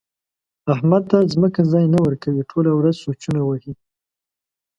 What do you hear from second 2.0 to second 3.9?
ورکوي؛ ټوله ورځ سوچونه وهي.